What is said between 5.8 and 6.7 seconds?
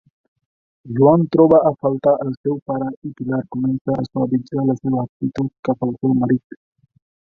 al seu marit.